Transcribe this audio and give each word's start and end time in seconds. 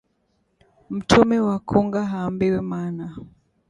Mtumi 0.89 1.39
wa 1.39 1.59
kunga 1.59 2.05
haambiwi 2.05 2.61
maana 2.61 3.17